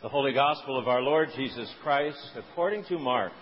[0.00, 3.32] The Holy Gospel of our Lord Jesus Christ according to Mark.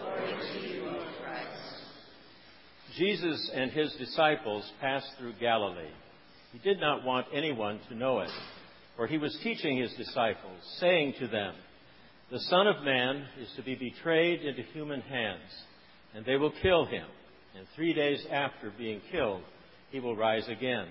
[0.00, 1.82] Glory to you, O Christ.
[2.96, 5.92] Jesus and his disciples passed through Galilee.
[6.52, 8.30] He did not want anyone to know it,
[8.96, 11.54] for he was teaching his disciples, saying to them,
[12.32, 15.52] The Son of Man is to be betrayed into human hands,
[16.14, 17.06] and they will kill him,
[17.58, 19.42] and three days after being killed,
[19.90, 20.86] he will rise again.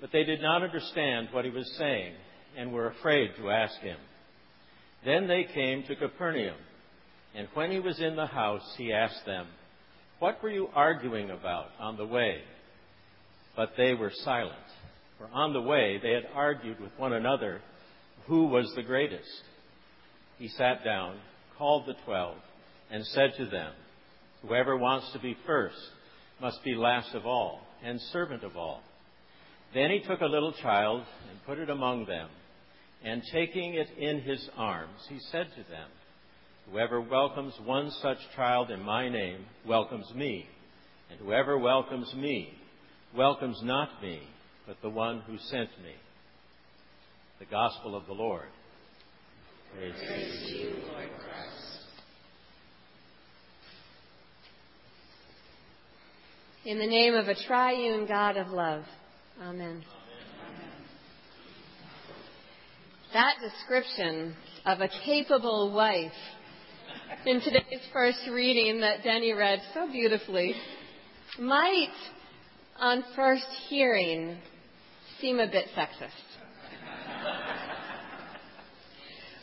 [0.00, 2.14] But they did not understand what he was saying
[2.56, 3.98] and were afraid to ask him.
[5.04, 6.56] Then they came to Capernaum,
[7.34, 9.46] and when he was in the house, he asked them,
[10.18, 12.42] What were you arguing about on the way?
[13.56, 14.54] But they were silent,
[15.18, 17.60] for on the way they had argued with one another
[18.26, 19.42] who was the greatest.
[20.38, 21.18] He sat down,
[21.58, 22.36] called the twelve,
[22.90, 23.72] and said to them,
[24.42, 25.76] Whoever wants to be first
[26.40, 28.82] must be last of all and servant of all.
[29.74, 32.28] Then he took a little child and put it among them
[33.04, 35.88] and taking it in his arms, he said to them,
[36.70, 40.46] Whoever welcomes one such child in my name welcomes me,
[41.10, 42.56] and whoever welcomes me
[43.16, 44.22] welcomes not me,
[44.66, 45.94] but the one who sent me.
[47.40, 48.46] The Gospel of the Lord.
[49.76, 51.62] Praise, Praise to you, Lord Christ.
[56.64, 58.84] In the name of a triune God of love.
[59.42, 59.82] Amen.
[63.12, 66.12] That description of a capable wife
[67.26, 70.54] in today's first reading that Denny read so beautifully
[71.38, 71.92] might,
[72.78, 74.38] on first hearing,
[75.20, 76.08] seem a bit sexist.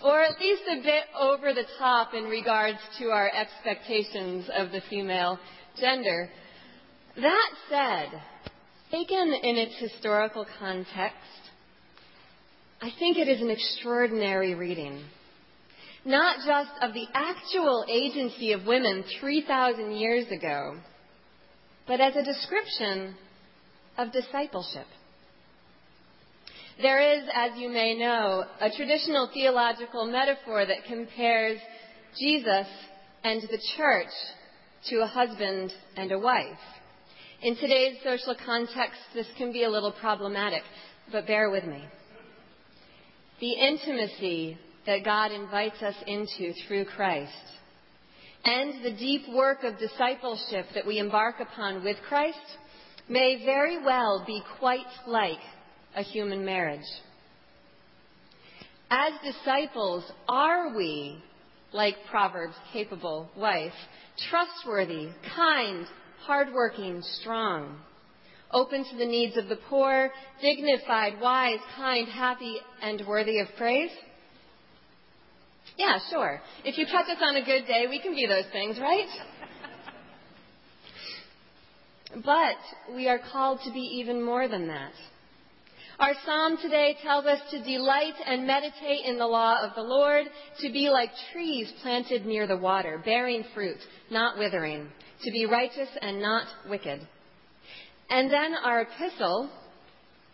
[0.03, 4.81] or at least a bit over the top in regards to our expectations of the
[4.90, 5.38] female
[5.80, 6.30] gender.
[7.17, 8.22] That said,
[8.90, 11.48] taken in its historical context,
[12.81, 15.03] I think it is an extraordinary reading.
[16.05, 20.77] Not just of the actual agency of women 3,000 years ago,
[21.88, 23.16] but as a description
[23.97, 24.85] of discipleship.
[26.81, 31.59] There is, as you may know, a traditional theological metaphor that compares
[32.18, 32.68] Jesus
[33.25, 34.07] and the church
[34.89, 36.45] to a husband and a wife.
[37.41, 40.63] In today's social context, this can be a little problematic,
[41.12, 41.84] but bear with me
[43.39, 47.31] the intimacy that God invites us into through Christ,
[48.44, 52.38] and the deep work of discipleship that we embark upon with Christ
[53.09, 55.39] may very well be quite like
[55.95, 56.85] a human marriage.
[58.91, 61.21] As disciples, are we,
[61.73, 63.73] like Proverbs' capable wife,
[64.29, 65.85] trustworthy, kind,
[66.21, 67.79] hardworking, strong?
[68.52, 70.12] Open to the needs of the poor,
[70.42, 73.92] dignified, wise, kind, happy, and worthy of praise?
[75.78, 76.42] Yeah, sure.
[76.66, 79.08] If you catch us on a good day, we can be those things, right?
[82.26, 84.92] but we are called to be even more than that.
[86.00, 90.28] Our psalm today tells us to delight and meditate in the law of the Lord,
[90.60, 93.78] to be like trees planted near the water, bearing fruit,
[94.10, 94.88] not withering,
[95.24, 97.06] to be righteous and not wicked.
[98.09, 99.50] And then our epistle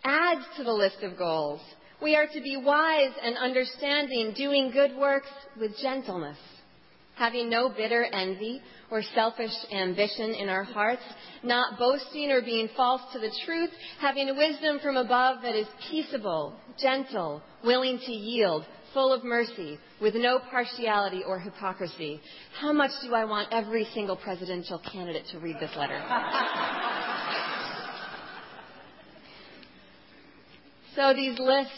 [0.03, 1.61] adds to the list of goals.
[2.01, 6.37] We are to be wise and understanding, doing good works with gentleness,
[7.15, 11.01] having no bitter envy or selfish ambition in our hearts,
[11.43, 16.53] not boasting or being false to the truth, having wisdom from above that is peaceable,
[16.79, 22.21] gentle, willing to yield, full of mercy, with no partiality or hypocrisy.
[22.59, 25.97] How much do I want every single presidential candidate to read this letter?
[30.95, 31.73] So these lists,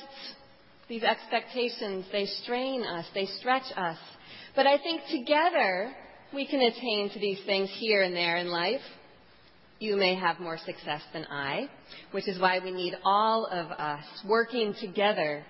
[0.87, 3.97] these expectations, they strain us, they stretch us.
[4.55, 5.91] But I think together
[6.33, 8.81] we can attain to these things here and there in life.
[9.79, 11.67] You may have more success than I,
[12.11, 15.43] which is why we need all of us working together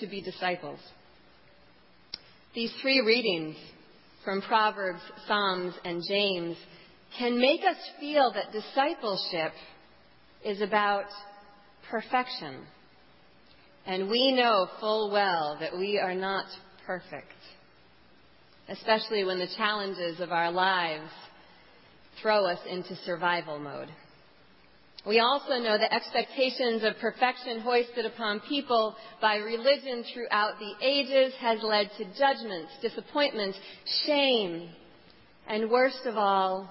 [0.00, 0.80] to be disciples.
[2.54, 3.56] These three readings
[4.24, 6.56] from Proverbs, Psalms, and James
[7.18, 9.52] can make us feel that discipleship
[10.44, 11.06] is about
[11.90, 12.66] perfection
[13.86, 16.46] and we know full well that we are not
[16.86, 17.32] perfect,
[18.68, 21.10] especially when the challenges of our lives
[22.20, 23.88] throw us into survival mode.
[25.04, 31.34] We also know that expectations of perfection hoisted upon people by religion throughout the ages
[31.40, 33.58] has led to judgments, disappointments,
[34.06, 34.70] shame,
[35.48, 36.70] and worst of all,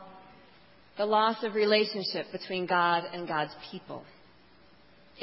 [0.98, 4.04] the loss of relationship between God and God's people.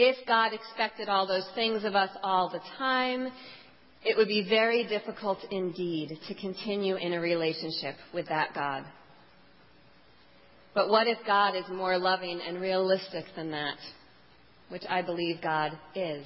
[0.00, 3.32] If God expected all those things of us all the time,
[4.04, 8.84] it would be very difficult indeed to continue in a relationship with that God.
[10.72, 13.76] But what if God is more loving and realistic than that,
[14.68, 16.24] which I believe God is?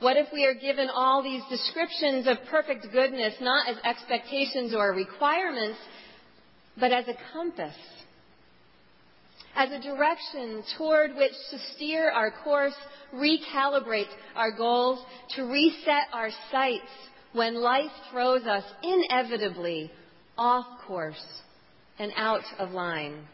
[0.00, 4.92] What if we are given all these descriptions of perfect goodness not as expectations or
[4.92, 5.78] requirements,
[6.80, 7.76] but as a compass?
[9.56, 12.74] As a direction toward which to steer our course,
[13.14, 15.04] recalibrate our goals,
[15.36, 16.90] to reset our sights
[17.32, 19.92] when life throws us inevitably
[20.36, 21.24] off course
[21.98, 23.26] and out of line.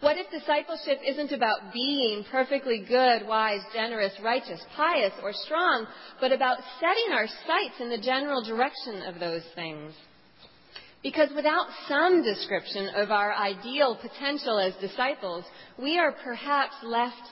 [0.00, 5.86] What if discipleship isn't about being perfectly good, wise, generous, righteous, pious, or strong,
[6.20, 9.94] but about setting our sights in the general direction of those things?
[11.02, 15.44] Because without some description of our ideal potential as disciples,
[15.80, 17.22] we are perhaps left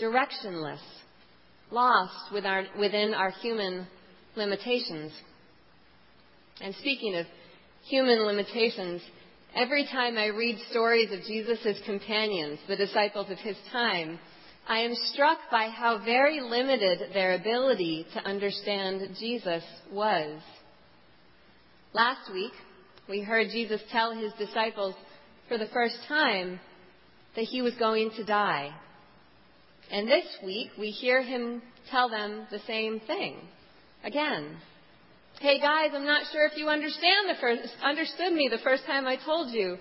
[0.00, 0.80] directionless,
[1.70, 3.86] lost within our human
[4.36, 5.12] limitations.
[6.60, 7.26] And speaking of
[7.88, 9.02] human limitations,
[9.56, 14.18] Every time I read stories of Jesus' companions, the disciples of his time,
[14.68, 20.42] I am struck by how very limited their ability to understand Jesus was.
[21.94, 22.52] Last week,
[23.08, 24.94] we heard Jesus tell his disciples
[25.48, 26.58] for the first time
[27.36, 28.70] that he was going to die.
[29.90, 33.36] And this week, we hear him tell them the same thing
[34.04, 34.56] again.
[35.40, 39.06] Hey guys, I'm not sure if you understand the first, understood me the first time
[39.06, 39.76] I told you,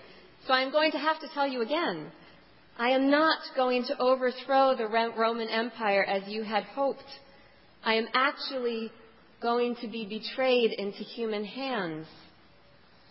[0.46, 2.12] so I'm going to have to tell you again.
[2.78, 7.06] I am not going to overthrow the Roman Empire as you had hoped.
[7.84, 8.92] I am actually
[9.42, 12.06] going to be betrayed into human hands,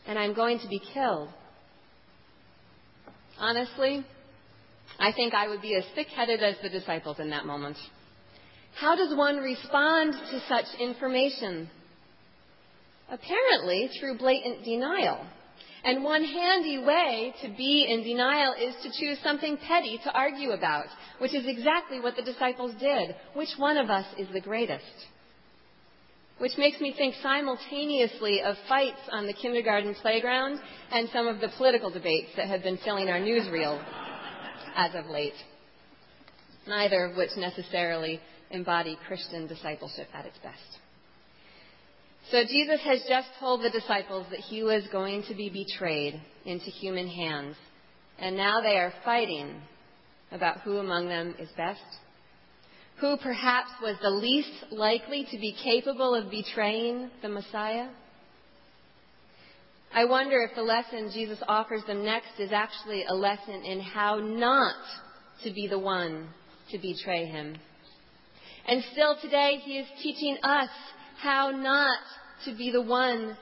[0.06, 1.28] and I'm going to be killed.
[3.38, 4.04] Honestly,
[4.98, 7.76] I think I would be as thick headed as the disciples in that moment.
[8.76, 11.68] How does one respond to such information?
[13.10, 15.24] Apparently, through blatant denial.
[15.84, 20.52] And one handy way to be in denial is to choose something petty to argue
[20.52, 20.86] about,
[21.18, 23.14] which is exactly what the disciples did.
[23.34, 24.84] Which one of us is the greatest?
[26.38, 30.58] Which makes me think simultaneously of fights on the kindergarten playground
[30.90, 33.82] and some of the political debates that have been filling our newsreel
[34.74, 35.34] as of late.
[36.66, 38.20] Neither of which necessarily
[38.50, 40.80] embody Christian discipleship at its best.
[42.30, 46.66] So Jesus has just told the disciples that he was going to be betrayed into
[46.66, 47.54] human hands.
[48.18, 49.60] And now they are fighting
[50.32, 51.80] about who among them is best.
[53.04, 57.90] Who perhaps was the least likely to be capable of betraying the Messiah?
[59.92, 64.20] I wonder if the lesson Jesus offers them next is actually a lesson in how
[64.20, 64.74] not
[65.42, 66.28] to be the one
[66.70, 67.58] to betray him.
[68.66, 70.70] And still today, he is teaching us
[71.18, 71.98] how not
[72.46, 73.36] to be the one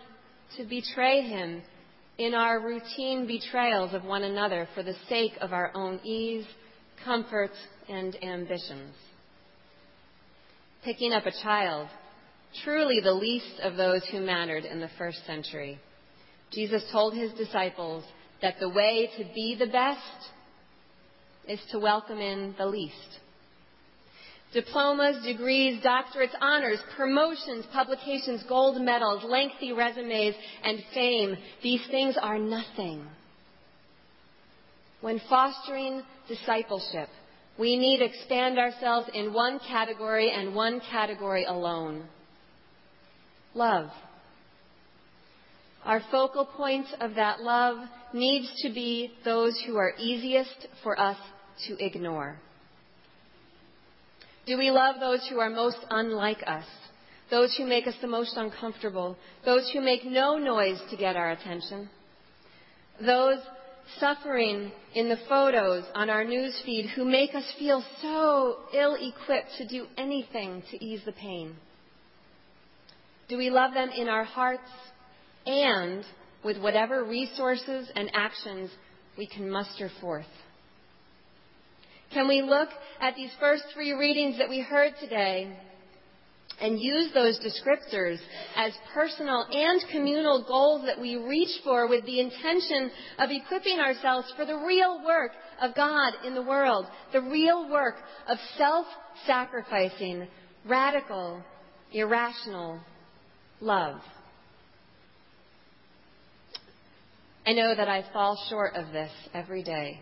[0.56, 1.62] to betray him
[2.18, 6.46] in our routine betrayals of one another for the sake of our own ease,
[7.04, 7.52] comfort,
[7.88, 8.92] and ambitions.
[10.84, 11.88] Picking up a child,
[12.64, 15.78] truly the least of those who mattered in the first century,
[16.52, 18.02] Jesus told his disciples
[18.42, 20.00] that the way to be the best
[21.48, 22.96] is to welcome in the least.
[24.52, 31.36] Diplomas, degrees, doctorates, honors, promotions, publications, gold medals, lengthy resumes, and fame.
[31.62, 33.06] These things are nothing.
[35.00, 37.08] When fostering discipleship,
[37.58, 42.04] we need to expand ourselves in one category and one category alone
[43.54, 43.90] love.
[45.84, 47.76] Our focal point of that love
[48.14, 51.18] needs to be those who are easiest for us
[51.66, 52.36] to ignore.
[54.46, 56.64] Do we love those who are most unlike us?
[57.30, 59.16] Those who make us the most uncomfortable?
[59.44, 61.88] Those who make no noise to get our attention?
[63.04, 63.38] Those
[63.98, 69.50] suffering in the photos on our news feed who make us feel so ill equipped
[69.58, 71.56] to do anything to ease the pain?
[73.28, 74.70] Do we love them in our hearts
[75.46, 76.04] and
[76.44, 78.70] with whatever resources and actions
[79.16, 80.26] we can muster forth?
[82.12, 82.68] Can we look
[83.00, 85.56] at these first three readings that we heard today
[86.62, 88.18] and use those descriptors
[88.56, 94.32] as personal and communal goals that we reach for with the intention of equipping ourselves
[94.36, 97.96] for the real work of God in the world, the real work
[98.28, 100.28] of self-sacrificing,
[100.64, 101.42] radical,
[101.92, 102.80] irrational
[103.60, 104.00] love.
[107.44, 110.00] I know that I fall short of this every day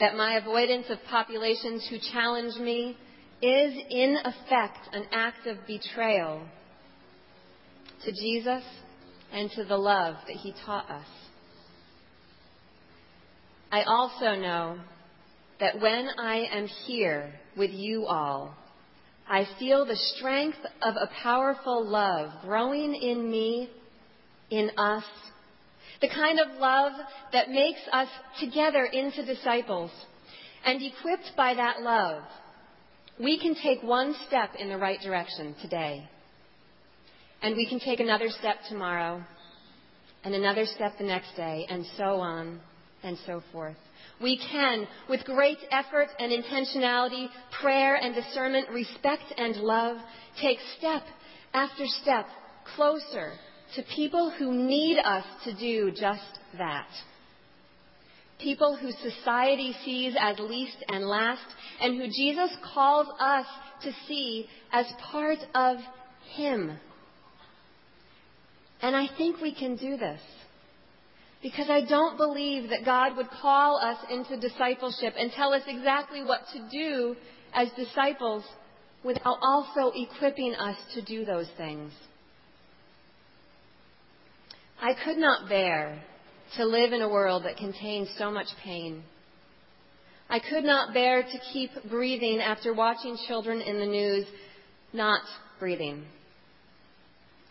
[0.00, 2.96] that my avoidance of populations who challenge me
[3.42, 6.42] is in effect an act of betrayal
[8.04, 8.62] to Jesus,
[9.32, 11.06] and to the love that he taught us.
[13.70, 14.78] I also know
[15.60, 18.56] that when I am here with you all,
[19.28, 23.70] I feel the strength of a powerful love growing in me,
[24.50, 25.04] in us,
[26.00, 26.92] the kind of love
[27.32, 28.08] that makes us
[28.40, 29.90] together into disciples.
[30.64, 32.22] And equipped by that love,
[33.22, 36.08] we can take one step in the right direction today.
[37.42, 39.22] And we can take another step tomorrow,
[40.24, 42.60] and another step the next day, and so on
[43.02, 43.76] and so forth.
[44.20, 47.28] We can, with great effort and intentionality,
[47.62, 49.96] prayer and discernment, respect and love,
[50.40, 51.02] take step
[51.54, 52.26] after step
[52.76, 53.32] closer
[53.76, 56.88] to people who need us to do just that.
[58.42, 61.44] People who society sees as least and last,
[61.80, 63.46] and who Jesus calls us
[63.82, 65.76] to see as part of
[66.34, 66.78] Him.
[68.82, 70.20] And I think we can do this.
[71.42, 76.22] Because I don't believe that God would call us into discipleship and tell us exactly
[76.22, 77.16] what to do
[77.54, 78.44] as disciples
[79.02, 81.92] without also equipping us to do those things.
[84.82, 86.02] I could not bear
[86.56, 89.02] to live in a world that contains so much pain.
[90.28, 94.26] I could not bear to keep breathing after watching children in the news
[94.92, 95.22] not
[95.58, 96.04] breathing.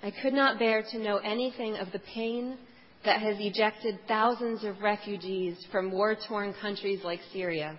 [0.01, 2.57] I could not bear to know anything of the pain
[3.05, 7.77] that has ejected thousands of refugees from war torn countries like Syria.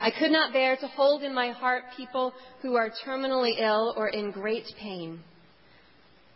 [0.00, 2.32] I could not bear to hold in my heart people
[2.62, 5.20] who are terminally ill or in great pain.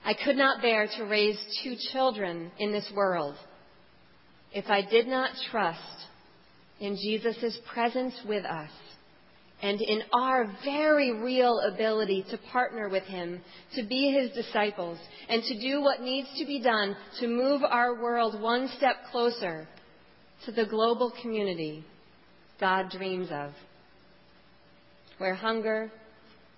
[0.04, 3.34] I could not bear to raise two children in this world
[4.52, 5.80] if I did not trust
[6.80, 8.70] in Jesus' presence with us
[9.60, 13.40] and in our very real ability to partner with Him,
[13.74, 18.00] to be His disciples, and to do what needs to be done to move our
[18.00, 19.66] world one step closer
[20.44, 21.84] to the global community
[22.60, 23.52] God dreams of,
[25.18, 25.90] where hunger,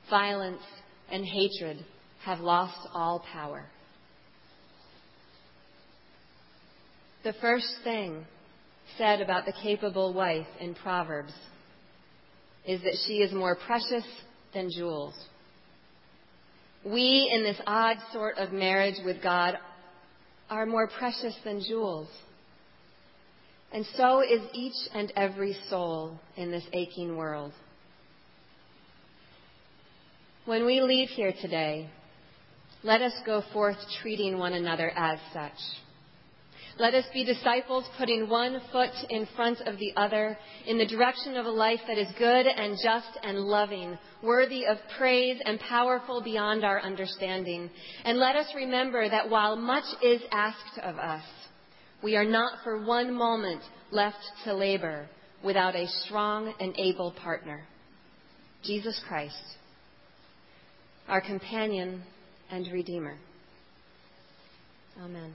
[0.09, 0.63] violence,
[1.11, 1.85] and hatred
[2.25, 3.67] have lost all power.
[7.23, 8.25] The first thing
[8.97, 11.35] said about the capable wife in Proverbs
[12.67, 14.05] is that she is more precious
[14.55, 15.15] than jewels.
[16.85, 19.59] We, in this odd sort of marriage with God,
[20.49, 22.09] are more precious than jewels.
[23.73, 27.53] And so is each and every soul in this aching world.
[30.47, 31.91] When we leave here today,
[32.83, 35.53] let us go forth treating one another as such.
[36.81, 41.37] Let us be disciples putting one foot in front of the other in the direction
[41.37, 46.23] of a life that is good and just and loving, worthy of praise and powerful
[46.23, 47.69] beyond our understanding.
[48.07, 51.23] And let us remember that while much is asked of us,
[52.03, 53.61] we are not for one moment
[53.91, 55.07] left to labor
[55.45, 57.63] without a strong and able partner.
[58.65, 59.37] Jesus Christ,
[61.09, 62.03] our companion
[62.51, 63.19] and Redeemer.
[64.99, 65.35] Amen.